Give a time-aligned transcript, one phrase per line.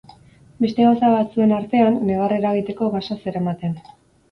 [0.63, 3.81] Beste gauza batzuen artean, negar eragiteko gasa zeramaten.